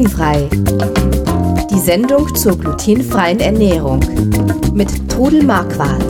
[0.00, 0.48] Glutenfrei.
[1.70, 4.00] Die Sendung zur glutenfreien Ernährung
[4.72, 6.02] mit Trudel Marquardt.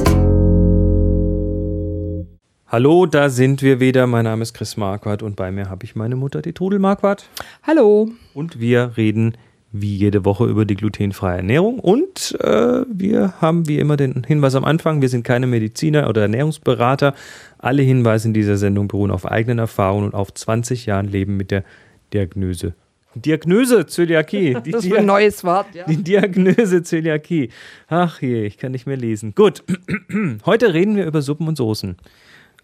[2.68, 4.07] Hallo, da sind wir wieder.
[4.07, 7.29] Mein Name ist Chris Marquardt und bei mir habe ich meine Mutter, die Trudel Marquardt.
[7.64, 8.12] Hallo.
[8.32, 9.37] Und wir reden
[9.73, 11.80] wie jede Woche über die glutenfreie Ernährung.
[11.80, 16.22] Und äh, wir haben wie immer den Hinweis am Anfang, wir sind keine Mediziner oder
[16.22, 17.12] Ernährungsberater.
[17.59, 21.51] Alle Hinweise in dieser Sendung beruhen auf eigenen Erfahrungen und auf 20 Jahren Leben mit
[21.51, 21.65] der
[22.12, 22.75] Diagnose.
[23.14, 24.56] Diagnose Zöliakie.
[24.64, 25.84] Die das ist ein neues Wort, ja.
[25.84, 27.51] Die Diagnose Zöliakie.
[27.88, 29.34] Ach je, ich kann nicht mehr lesen.
[29.34, 29.64] Gut,
[30.46, 31.96] heute reden wir über Suppen und Soßen.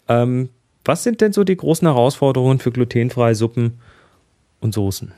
[0.08, 0.50] Ähm,
[0.84, 3.80] was sind denn so die großen Herausforderungen für glutenfreie Suppen
[4.60, 5.12] und Soßen?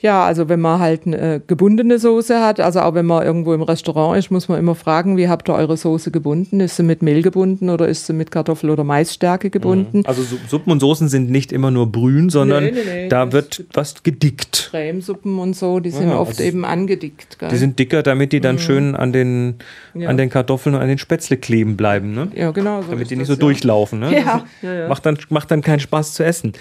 [0.00, 3.62] Ja, also wenn man halt eine gebundene Soße hat, also auch wenn man irgendwo im
[3.62, 6.60] Restaurant ist, muss man immer fragen, wie habt ihr eure Soße gebunden?
[6.60, 10.02] Ist sie mit Mehl gebunden oder ist sie mit Kartoffel- oder Maisstärke gebunden?
[10.04, 13.64] Also Suppen und Soßen sind nicht immer nur brühen, sondern nee, nee, nee, da wird
[13.72, 14.68] was gedickt.
[14.70, 17.38] Cremesuppen und so, die sind ja, oft also eben angedickt.
[17.38, 17.48] Gell?
[17.48, 18.60] Die sind dicker, damit die dann mhm.
[18.60, 19.56] schön an den,
[19.94, 20.08] ja.
[20.08, 22.12] an den Kartoffeln und an den Spätzle kleben bleiben.
[22.14, 22.28] Ne?
[22.34, 22.82] Ja, genau.
[22.82, 23.38] So damit die nicht so ja.
[23.38, 24.00] durchlaufen.
[24.00, 24.20] Ne?
[24.20, 24.44] Ja.
[24.62, 24.88] ja.
[24.88, 26.52] Macht, dann, macht dann keinen Spaß zu essen.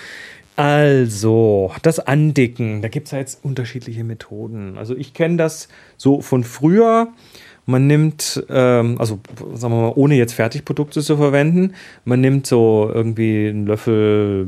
[0.56, 4.78] Also, das Andicken, da gibt es ja jetzt unterschiedliche Methoden.
[4.78, 7.08] Also ich kenne das so von früher.
[7.66, 9.20] Man nimmt, ähm, also
[9.54, 14.48] sagen wir mal, ohne jetzt Fertigprodukte zu verwenden, man nimmt so irgendwie einen Löffel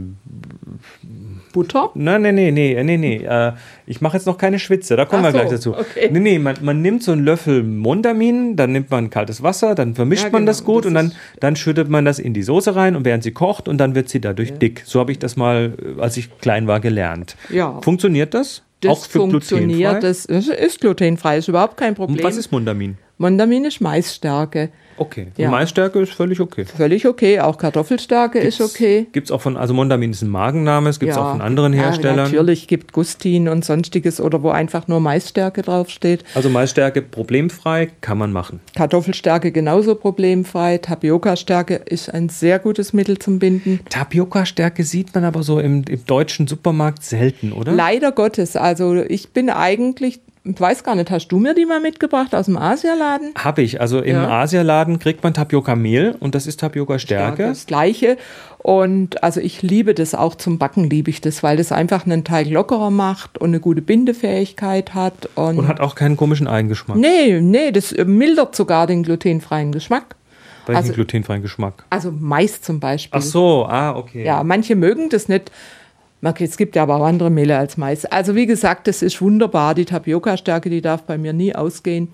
[1.55, 1.89] Butter?
[1.93, 3.23] Nein, nein, nein, nein, nein, nee.
[3.23, 3.53] Äh,
[3.87, 5.73] ich mache jetzt noch keine Schwitze, da kommen Ach wir gleich dazu.
[5.73, 6.09] Okay.
[6.11, 9.95] Nee, nee, man, man nimmt so einen Löffel Mondamin, dann nimmt man kaltes Wasser, dann
[9.95, 10.49] vermischt ja, man genau.
[10.49, 13.23] das gut das und dann, dann schüttet man das in die Soße rein und während
[13.23, 14.55] sie kocht und dann wird sie dadurch ja.
[14.57, 14.83] dick.
[14.85, 17.37] So habe ich das mal, als ich klein war, gelernt.
[17.49, 17.79] Ja.
[17.81, 18.63] Funktioniert das?
[18.81, 20.35] Das Auch für funktioniert, glutenfrei?
[20.35, 22.17] das ist glutenfrei, ist überhaupt kein Problem.
[22.17, 22.97] Und was ist Mondamin?
[23.17, 24.69] Mondamin ist Maisstärke.
[24.97, 25.27] Okay.
[25.37, 25.49] Ja.
[25.49, 26.65] Maisstärke ist völlig okay.
[26.65, 27.39] Völlig okay.
[27.39, 29.07] Auch Kartoffelstärke gibt's, ist okay.
[29.11, 31.23] Gibt es auch von, also Mondamin ist ein Magenname, es gibt es ja.
[31.23, 32.17] auch von anderen Herstellern.
[32.17, 36.23] Ja, natürlich gibt Gustin und sonstiges oder wo einfach nur Maisstärke draufsteht.
[36.33, 38.59] Also Maisstärke problemfrei kann man machen.
[38.75, 40.77] Kartoffelstärke genauso problemfrei.
[40.77, 43.81] Tapioca-Stärke ist ein sehr gutes Mittel zum Binden.
[43.89, 47.71] Tapioca-Stärke sieht man aber so im, im deutschen Supermarkt selten, oder?
[47.71, 48.55] Leider Gottes.
[48.55, 52.45] Also ich bin eigentlich ich weiß gar nicht, hast du mir die mal mitgebracht aus
[52.45, 53.33] dem Asialaden?
[53.35, 53.81] Habe ich.
[53.81, 54.29] Also im ja.
[54.29, 57.47] Asialaden kriegt man Tapioca-Mehl und das ist Tapioca-Stärke.
[57.47, 58.17] Das gleiche.
[58.59, 62.23] Und also ich liebe das auch zum Backen, liebe ich das, weil das einfach einen
[62.23, 65.29] Teig lockerer macht und eine gute Bindefähigkeit hat.
[65.35, 66.97] Und, und hat auch keinen komischen Eigengeschmack.
[66.97, 70.15] Nee, nee, das mildert sogar den glutenfreien Geschmack.
[70.67, 71.85] Welchen also, glutenfreien Geschmack?
[71.89, 73.19] Also Mais zum Beispiel.
[73.19, 74.23] Ach so, ah, okay.
[74.23, 75.51] Ja, manche mögen das nicht.
[76.21, 78.05] Es gibt ja aber auch andere Mehle als Mais.
[78.05, 79.75] Also wie gesagt, das ist wunderbar.
[79.75, 82.09] Die Tapioca-Stärke, die darf bei mir nie ausgehen.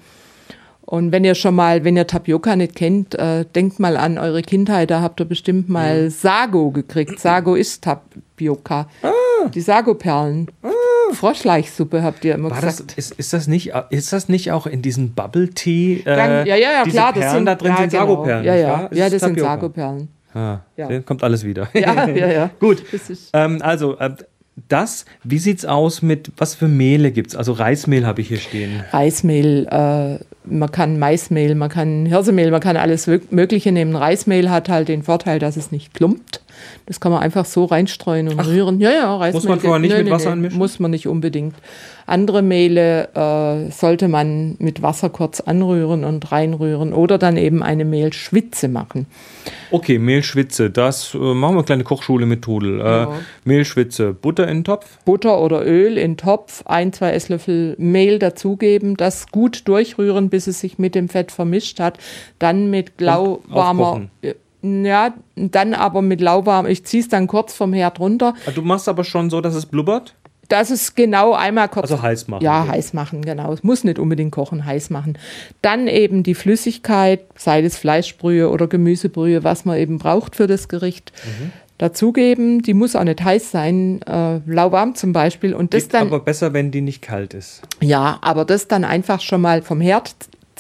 [0.82, 4.42] Und wenn ihr schon mal, wenn ihr Tapioca nicht kennt, äh, denkt mal an eure
[4.42, 7.18] Kindheit, da habt ihr bestimmt mal Sago gekriegt.
[7.20, 8.90] Sago ist Tapioca.
[9.02, 9.48] Ah.
[9.54, 10.48] Die Sago-Perlen.
[10.64, 11.14] Ah.
[11.14, 12.98] Froschleichsuppe habt ihr immer War gesagt.
[12.98, 16.04] Das, ist, ist, das nicht, ist das nicht auch in diesem Bubble Tea?
[16.06, 17.14] Äh, ja, ja, ja, klar.
[17.14, 18.04] Perlen das sind, da drin ja, sind genau.
[18.04, 18.46] Sago-Perlen.
[18.46, 20.10] Ja, ja, ja, das sind Sago-Perlen.
[20.34, 21.00] Ah, ja.
[21.02, 21.70] Kommt alles wieder.
[21.74, 22.50] Ja, ja, ja.
[22.60, 22.84] Gut.
[23.34, 24.12] Ähm, also, äh,
[24.68, 27.36] das, wie sieht's aus mit, was für Mehle gibt's?
[27.36, 28.84] Also Reismehl habe ich hier stehen.
[28.92, 33.96] Reismehl, äh, man kann Maismehl, man kann Hirsemehl, man kann alles Mögliche nehmen.
[33.96, 36.42] Reismehl hat halt den Vorteil, dass es nicht klumpt.
[36.86, 38.80] Das kann man einfach so reinstreuen und Ach, rühren.
[38.80, 39.42] Ja, ja, Reismehl.
[39.42, 40.58] Muss man vorher nicht nee, mit Wasser nee, anmischen?
[40.58, 41.56] Muss man nicht unbedingt.
[42.06, 47.86] Andere Mehle äh, sollte man mit Wasser kurz anrühren und reinrühren oder dann eben eine
[47.86, 49.06] Mehlschwitze machen.
[49.72, 52.82] Okay, Mehlschwitze, das äh, machen wir eine kleine Kochschule mit Tudel.
[52.82, 53.12] Äh, ja.
[53.46, 54.98] Mehlschwitze, Butter in den Topf?
[55.06, 60.48] Butter oder Öl in den Topf, ein, zwei Esslöffel Mehl dazugeben, das gut durchrühren, bis
[60.48, 61.98] es sich mit dem Fett vermischt hat.
[62.40, 64.02] Dann mit lauwarmer
[64.62, 68.34] ja, dann aber mit lauwarm, ich ziehe es dann kurz vom Herd runter.
[68.46, 70.16] Ah, du machst aber schon so, dass es blubbert?
[70.52, 71.90] Das ist genau einmal kurz.
[71.90, 72.44] Also heiß machen.
[72.44, 73.54] Ja, heiß machen, genau.
[73.54, 75.18] Es muss nicht unbedingt kochen, heiß machen.
[75.62, 80.68] Dann eben die Flüssigkeit, sei es Fleischbrühe oder Gemüsebrühe, was man eben braucht für das
[80.68, 81.14] Gericht.
[81.24, 81.54] Mhm.
[81.78, 85.54] Dazugeben, die muss auch nicht heiß sein, äh, lauwarm zum Beispiel.
[85.54, 87.62] Und das Geht dann, aber besser, wenn die nicht kalt ist.
[87.80, 90.14] Ja, aber das dann einfach schon mal vom Herd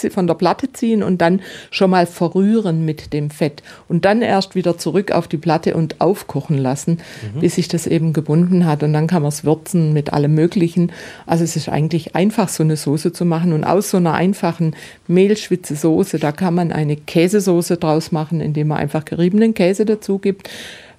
[0.09, 3.62] von der Platte ziehen und dann schon mal verrühren mit dem Fett.
[3.88, 7.00] Und dann erst wieder zurück auf die Platte und aufkochen lassen,
[7.33, 7.42] mhm.
[7.42, 8.83] bis sich das eben gebunden hat.
[8.83, 10.92] Und dann kann man es würzen mit allem Möglichen.
[11.25, 13.53] Also es ist eigentlich einfach, so eine Soße zu machen.
[13.53, 14.75] Und aus so einer einfachen
[15.07, 20.18] Mehlschwitze Soße, da kann man eine Käsesoße draus machen, indem man einfach geriebenen Käse dazu
[20.18, 20.50] gibt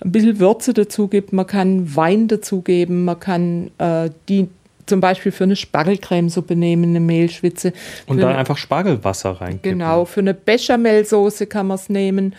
[0.04, 4.48] ein bisschen Würze dazu gibt, man kann Wein dazugeben, man kann äh, die
[4.86, 7.72] zum Beispiel für eine Spargelcremesuppe nehmen, eine Mehlschwitze.
[8.06, 9.60] Und dann einfach Spargelwasser rein.
[9.62, 12.34] Genau, für eine Bechamelsoße kann man es nehmen.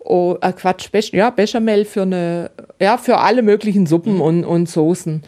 [0.00, 2.50] Oh, äh Quatsch, Bech ja, Bechamel für eine,
[2.80, 4.20] ja, für alle möglichen Suppen mhm.
[4.20, 5.22] und, und Soßen.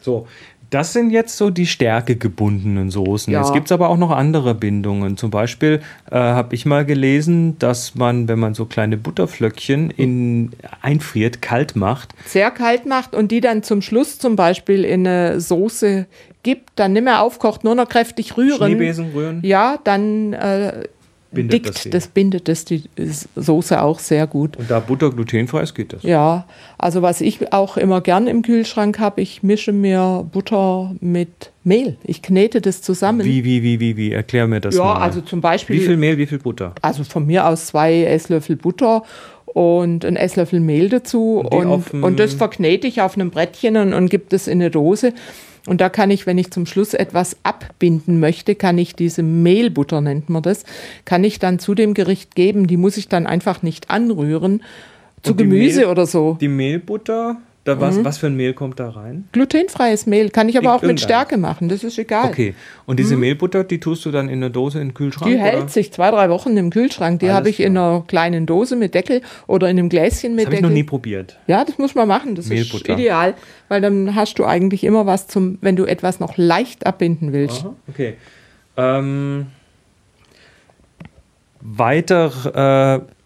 [0.00, 0.26] So,
[0.72, 3.30] Das sind jetzt so die stärkegebundenen Soßen.
[3.30, 3.42] Ja.
[3.42, 5.18] Es gibt aber auch noch andere Bindungen.
[5.18, 10.52] Zum Beispiel äh, habe ich mal gelesen, dass man, wenn man so kleine Butterflöckchen in,
[10.80, 15.42] einfriert, kalt macht, Sehr kalt macht und die dann zum Schluss zum Beispiel in eine
[15.42, 16.06] Soße
[16.42, 18.56] gibt, dann nicht mehr aufkocht, nur noch kräftig rühren.
[18.56, 19.40] Schneebesen rühren.
[19.42, 20.84] Ja, dann äh,
[21.32, 21.90] Bindet das dickt die.
[21.90, 22.84] das, bindet das die
[23.36, 24.56] Soße auch sehr gut.
[24.56, 26.02] Und da Butter glutenfrei ist, geht das.
[26.02, 26.46] Ja,
[26.78, 31.96] also was ich auch immer gern im Kühlschrank habe, ich mische mir Butter mit Mehl.
[32.04, 33.24] Ich knete das zusammen.
[33.24, 34.12] Wie, wie, wie, wie, wie?
[34.12, 34.96] Erklär mir das ja, mal.
[34.96, 36.74] also zum Beispiel, wie viel Mehl, wie viel Butter?
[36.82, 39.02] also von mir aus zwei Esslöffel Butter
[39.46, 43.94] und ein Esslöffel Mehl dazu Und und, und das verknete ich auf einem Brettchen und,
[43.94, 45.12] und gebe das in eine Dose.
[45.66, 50.00] Und da kann ich, wenn ich zum Schluss etwas abbinden möchte, kann ich diese Mehlbutter,
[50.00, 50.64] nennt man das,
[51.04, 52.66] kann ich dann zu dem Gericht geben.
[52.66, 54.62] Die muss ich dann einfach nicht anrühren.
[55.22, 56.36] Zu Gemüse Mehl- oder so.
[56.40, 58.04] Die Mehlbutter, da was, Mhm.
[58.04, 59.28] was für ein Mehl kommt da rein?
[59.30, 61.00] Glutenfreies Mehl kann ich aber auch mit.
[61.00, 62.28] Stärke machen, das ist egal.
[62.28, 62.54] Okay.
[62.86, 65.30] Und diese Mehlbutter, die tust du dann in eine Dose in den Kühlschrank?
[65.30, 65.44] Die oder?
[65.44, 67.20] hält sich zwei, drei Wochen im Kühlschrank.
[67.20, 70.46] Die habe ich in einer kleinen Dose mit Deckel oder in einem Gläschen mit Das
[70.46, 70.70] habe ich Deckel.
[70.70, 71.38] noch nie probiert.
[71.46, 72.34] Ja, das muss man machen.
[72.34, 72.94] Das Mehlbutter.
[72.94, 73.34] ist ideal,
[73.68, 77.60] weil dann hast du eigentlich immer was zum, wenn du etwas noch leicht abbinden willst.
[77.64, 78.14] Aha, okay.
[78.76, 79.46] Ähm,
[81.60, 83.21] weiter äh,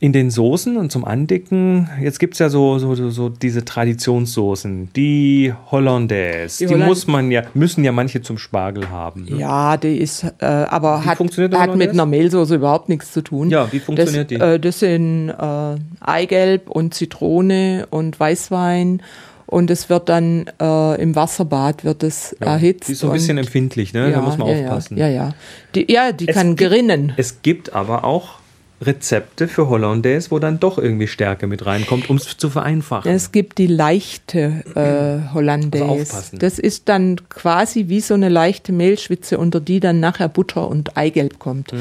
[0.00, 3.64] in den Soßen und zum Andicken, jetzt gibt es ja so, so, so, so diese
[3.64, 9.24] Traditionssoßen, die Hollandaise, Die die, Holland- muss man ja, müssen ja manche zum Spargel haben.
[9.28, 9.38] Ne?
[9.38, 13.22] Ja, die ist, äh, aber Wie hat, die hat mit einer Mehlsoße überhaupt nichts zu
[13.22, 13.50] tun.
[13.50, 14.44] Ja, wie funktioniert das, die?
[14.44, 19.02] Äh, das sind äh, Eigelb und Zitrone und Weißwein
[19.46, 22.88] und es wird dann äh, im Wasserbad wird es erhitzt.
[22.88, 24.10] Die ist so ein bisschen empfindlich, ne?
[24.10, 24.96] da muss man ja, aufpassen.
[24.96, 25.30] Ja, ja, ja.
[25.74, 27.12] Die, ja, die Es kann gibt- gerinnen.
[27.16, 28.40] Es gibt aber auch
[28.80, 33.10] Rezepte für Hollandaise, wo dann doch irgendwie Stärke mit reinkommt, um es zu vereinfachen.
[33.10, 35.84] Es gibt die leichte äh, Hollandaise.
[35.84, 36.38] Also aufpassen.
[36.38, 40.96] das ist dann quasi wie so eine leichte Mehlschwitze, unter die dann nachher Butter und
[40.96, 41.72] Eigelb kommt.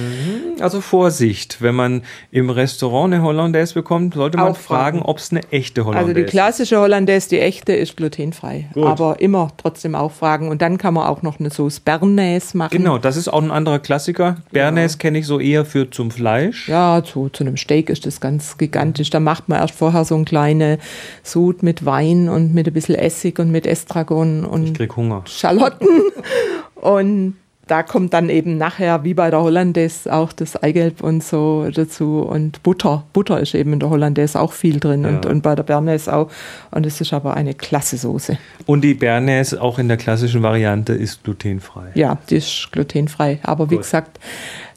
[0.61, 5.01] Also Vorsicht, wenn man im Restaurant eine Hollandaise bekommt, sollte man Auch fragen.
[5.01, 8.69] ob es eine echte Hollandaise Also die klassische Hollandaise, die echte, ist glutenfrei.
[8.73, 8.85] Gut.
[8.85, 10.47] Aber immer trotzdem auch fragen.
[10.47, 12.71] Und dann kann man auch noch eine Sauce Bernaise machen.
[12.71, 14.37] Genau, das ist auch ein anderer Klassiker.
[14.51, 16.69] Bernaise kenne ich so eher für zum Fleisch.
[16.69, 19.09] Ja, zu, zu einem Steak ist das ganz gigantisch.
[19.09, 20.77] Da macht man erst vorher so eine kleine
[21.23, 25.23] Sud mit Wein und mit ein bisschen Essig und mit Estragon Ich und krieg Hunger.
[25.25, 25.87] Schalotten.
[26.75, 27.35] Und
[27.67, 32.19] da kommt dann eben nachher, wie bei der Hollandaise, auch das Eigelb und so dazu
[32.21, 33.05] und Butter.
[33.11, 35.31] Butter ist eben in der Hollandaise auch viel drin und, Ja.
[35.31, 36.29] und bei der Bernaise auch.
[36.69, 38.37] Und es ist aber eine klasse Soße.
[38.67, 41.87] Und die Bernaise auch in der klassischen Variante ist glutenfrei.
[41.95, 43.39] Ja, die ist glutenfrei.
[43.41, 43.83] Aber wie Gut.
[43.83, 44.19] gesagt,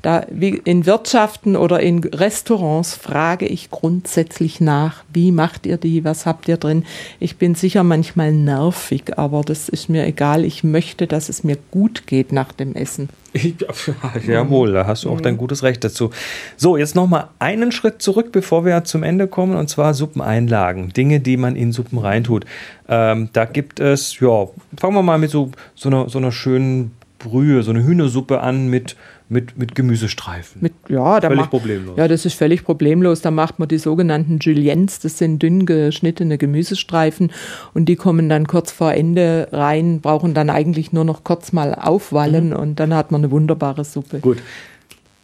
[0.03, 6.25] da in Wirtschaften oder in Restaurants frage ich grundsätzlich nach, wie macht ihr die, was
[6.25, 6.85] habt ihr drin?
[7.19, 10.45] Ich bin sicher manchmal nervig, aber das ist mir egal.
[10.45, 13.09] Ich möchte, dass es mir gut geht nach dem Essen.
[14.27, 16.11] Jawohl, da hast du auch dein gutes Recht dazu.
[16.57, 20.91] So, jetzt noch mal einen Schritt zurück, bevor wir zum Ende kommen, und zwar Suppeneinlagen.
[20.91, 22.45] Dinge, die man in Suppen reintut.
[22.89, 24.47] Ähm, da gibt es, ja,
[24.77, 28.69] fangen wir mal mit so, so, einer, so einer schönen Brühe, so eine Hühnersuppe an
[28.69, 28.97] mit,
[29.29, 30.63] mit, mit Gemüsestreifen.
[30.63, 31.97] Mit, ja, da Völlig macht- problemlos.
[31.99, 33.21] Ja, das ist völlig problemlos.
[33.21, 37.31] Da macht man die sogenannten Juliennes, das sind dünn geschnittene Gemüsestreifen
[37.75, 41.75] und die kommen dann kurz vor Ende rein, brauchen dann eigentlich nur noch kurz mal
[41.75, 44.21] aufwallen und dann hat man eine wunderbare Suppe.
[44.21, 44.39] Gut.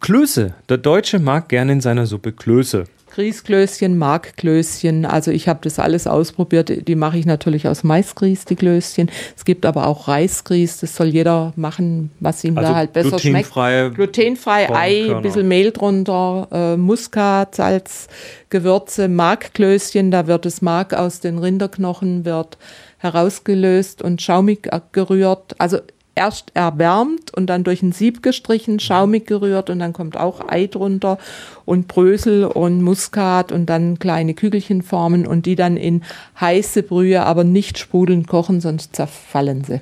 [0.04, 0.52] Klöße.
[0.68, 2.84] Der Deutsche mag gerne in seiner Suppe Klöße.
[3.14, 6.88] Grießklößchen, Markklößchen, also ich habe das alles ausprobiert.
[6.88, 9.10] Die mache ich natürlich aus Maisgrieß, die Klößchen.
[9.34, 13.18] Es gibt aber auch Reisgrieß, das soll jeder machen, was ihm Also da halt besser
[13.18, 13.50] schmeckt.
[13.50, 15.22] glutenfreie Glutenfrei, Ei, Kornkörner.
[15.22, 18.08] bisschen Mehl drunter, äh, Muskat, Salz,
[18.50, 22.58] Gewürze, Markklößchen, da wird das Mark aus den Rinderknochen wird
[22.98, 25.54] herausgelöst und schaumig gerührt.
[25.58, 25.78] Also
[26.14, 30.66] erst erwärmt und dann durch ein Sieb gestrichen, schaumig gerührt und dann kommt auch Ei
[30.66, 31.18] drunter
[31.64, 36.02] und Brösel und Muskat und dann kleine Kügelchen formen und die dann in
[36.40, 39.80] heiße Brühe, aber nicht sprudelnd kochen, sonst zerfallen sie.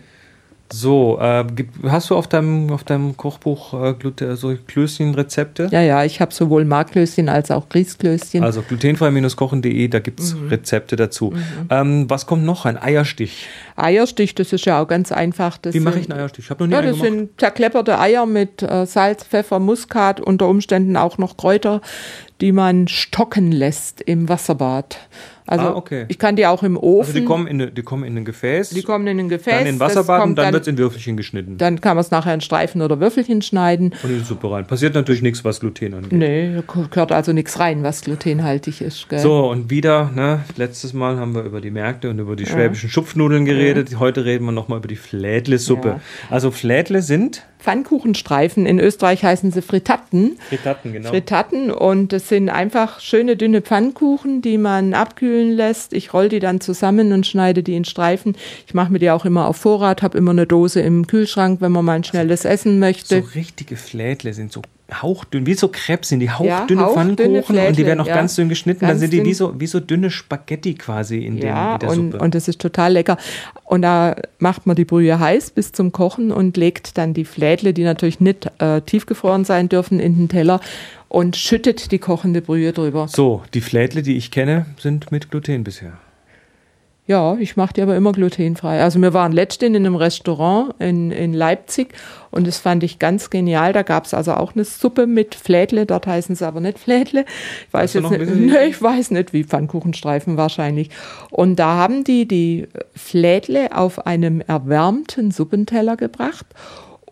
[0.72, 1.44] So, äh,
[1.86, 5.68] hast du auf deinem, auf deinem Kochbuch äh, Glute, so Klößchenrezepte?
[5.70, 8.42] Ja, ja, ich habe sowohl Markklößchen als auch Grießklößchen.
[8.42, 11.34] Also glutenfrei-kochen.de, da gibt es Rezepte dazu.
[11.68, 12.64] Ähm, was kommt noch?
[12.64, 13.48] Ein Eierstich.
[13.82, 15.58] Eierstich, das ist ja auch ganz einfach.
[15.58, 16.44] Das Wie mache ich einen Eierstich?
[16.46, 17.10] Ich habe noch nie Ja, das gemacht.
[17.10, 21.80] sind zerklepperte Eier mit äh, Salz, Pfeffer, Muskat, unter Umständen auch noch Kräuter,
[22.40, 24.98] die man stocken lässt im Wasserbad.
[25.44, 26.04] Also Ah, okay.
[26.08, 27.08] ich kann die auch im Ofen.
[27.08, 29.58] Also die kommen, in, die kommen in ein Gefäß, die kommen in ein Gefäß.
[29.58, 32.12] dann in Wasserbad und kommt dann, wird es in Würfelchen geschnitten dann kann man es
[32.12, 33.92] nachher in Streifen oder Würfelchen schneiden.
[34.04, 34.66] und in die Suppe rein.
[34.68, 36.12] Passiert natürlich nichts, was Gluten angeht.
[36.12, 39.08] Nee, da gehört also nichts rein, was glutenhaltig ist.
[39.08, 39.18] Gell?
[39.18, 42.88] So, und wieder, ne, letztes Mal haben wir über die Märkte und über die schwäbischen
[42.88, 43.71] Schupfnudeln geredet.
[43.74, 43.98] Geredet.
[43.98, 45.88] Heute reden wir nochmal über die Flädle-Suppe.
[45.88, 46.00] Ja.
[46.30, 48.66] Also Flädle sind Pfannkuchenstreifen.
[48.66, 50.36] In Österreich heißen sie Fritatten.
[50.48, 51.10] Fritatten, genau.
[51.10, 55.92] Fritatten und das sind einfach schöne dünne Pfannkuchen, die man abkühlen lässt.
[55.92, 58.36] Ich roll die dann zusammen und schneide die in Streifen.
[58.66, 61.72] Ich mache mir die auch immer auf Vorrat, habe immer eine Dose im Kühlschrank, wenn
[61.72, 63.24] man mal ein schnelles Essen so möchte.
[63.34, 64.62] richtige Flädle sind so
[64.94, 68.14] hauchdünn, wie so Krebs sind die hauchdünne hauchdünne Pfannkuchen und die werden auch ja.
[68.14, 68.80] ganz dünn geschnitten.
[68.80, 71.80] dann Ganz sind die wie so, wie so dünne Spaghetti quasi in, dem, Ja, in
[71.80, 72.18] der und, Suppe.
[72.18, 73.16] und das ist total lecker.
[73.64, 77.72] Und da macht man die Brühe heiß bis zum Kochen und legt dann die Flädle,
[77.72, 80.61] die natürlich nicht äh, tiefgefroren sein dürfen, in den Teller
[81.08, 83.06] und schüttet die kochende Brühe drüber.
[83.08, 85.92] so, die Flädle, die ich kenne, sind mit Gluten bisher.
[87.06, 88.80] Ja, ich mache die aber immer glutenfrei.
[88.80, 91.94] Also wir waren letztens in einem Restaurant in, in Leipzig
[92.30, 93.73] und das fand ich ganz genial.
[93.73, 97.25] Da gab es also auch eine Suppe mit Flädle, dort heißen sie aber nicht Flädle.
[97.66, 100.90] Ich weiß jetzt nicht, nee, ich weiß nicht, wie Pfannkuchenstreifen wahrscheinlich.
[101.30, 106.47] Und da haben die die Flädle auf einem erwärmten Suppenteller gebracht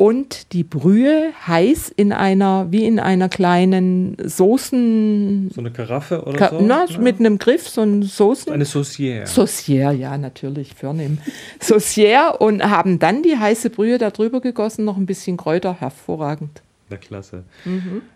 [0.01, 6.39] und die Brühe heiß in einer, wie in einer kleinen Soßen, So eine Karaffe oder
[6.39, 6.61] Ka so?
[6.63, 6.99] na, Ja.
[6.99, 8.51] mit einem Griff, so ein Soßen.
[8.51, 9.27] Eine Saucière.
[9.27, 11.19] Saucière, ja, natürlich, vornehm.
[11.61, 16.63] Saucière und haben dann die heiße Brühe darüber gegossen, noch ein bisschen Kräuter, hervorragend.
[16.89, 17.45] Na klasse.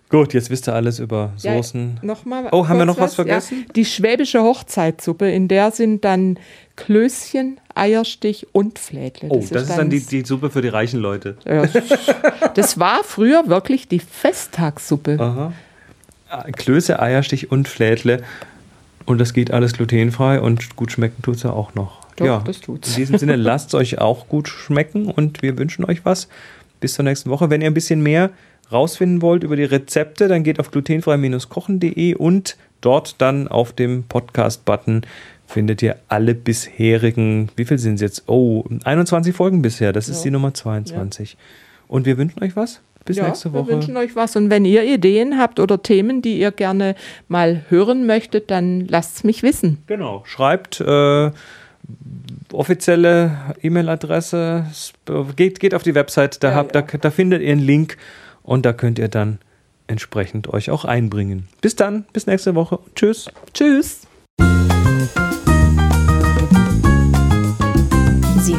[0.09, 1.99] Gut, jetzt wisst ihr alles über Soßen.
[2.01, 3.65] Ja, noch mal Oh, haben wir noch was vergessen?
[3.69, 6.39] Ja, die schwäbische Hochzeitssuppe, in der sind dann
[6.77, 9.29] Klößchen, Eierstich und Flädle.
[9.31, 11.37] oh, das ist dann die, die Suppe für die reichen Leute.
[11.45, 11.65] Ja,
[12.55, 15.19] das war früher wirklich die Festtagssuppe.
[15.21, 15.53] Aha.
[16.29, 18.23] Ah, Klöße, Eierstich und Flädle.
[19.07, 22.05] Und das geht alles glutenfrei und gut schmecken tut es ja auch noch.
[22.17, 22.91] Doch, ja, das tut's.
[22.91, 26.29] In diesem Sinne, lasst es euch auch gut schmecken und wir wünschen euch was.
[26.81, 27.51] Bis zur nächsten Woche.
[27.51, 28.31] Wenn ihr ein bisschen mehr
[28.73, 35.03] rausfinden wollt über die Rezepte, dann geht auf glutenfrei-kochen.de und dort dann auf dem Podcast-Button
[35.47, 38.25] findet ihr alle bisherigen, wie viel sind es jetzt?
[38.29, 39.93] Oh, 21 Folgen bisher.
[39.93, 40.25] Das ist Ja.
[40.25, 41.37] die Nummer 22.
[41.89, 42.81] Und wir wünschen euch was.
[43.05, 43.73] Bis ja, nächste Wir Woche.
[43.73, 44.35] wünschen euch was.
[44.37, 46.95] Und wenn ihr Ideen habt oder Themen, die ihr gerne
[47.29, 49.79] mal hören möchtet, dann lasst es mich wissen.
[49.87, 50.23] Genau.
[50.27, 51.31] Schreibt äh,
[52.53, 56.81] offizielle E-Mail-Adresse, sp- geht, geht auf die Website, da, Ja, habt, ja.
[56.83, 57.99] Da, da findet ihr einen Link
[58.43, 59.39] und da könnt ihr dann
[59.87, 61.49] entsprechend euch auch einbringen.
[61.61, 62.79] Bis dann, bis nächste Woche.
[62.95, 63.29] Tschüss.
[63.53, 64.07] Tschüss.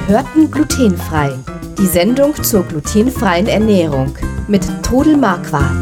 [0.07, 1.31] Hörten glutenfrei.
[1.77, 4.15] Die Sendung zur glutenfreien Ernährung
[4.47, 5.75] mit Todel Marquardt.